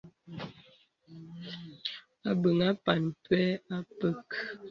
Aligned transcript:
Àbə̀ŋ 2.29 2.57
àpàn 2.69 2.99
mpɛ̄ 3.17 3.45
à 3.75 3.77
pə̀k. 3.97 4.29